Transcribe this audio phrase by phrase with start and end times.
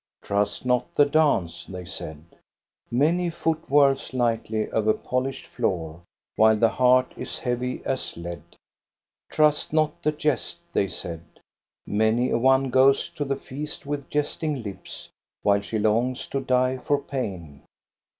[0.23, 2.23] "Trust not the dance," they said."
[2.91, 6.01] Many a foot whirls lightly over polished floor,
[6.35, 8.41] while the heart is heavy as lead.""
[9.31, 11.21] Trust not the jest," they said."
[11.85, 15.09] Many a one goes to the feast with jesting lips,
[15.43, 17.61] while she longs to die for pain."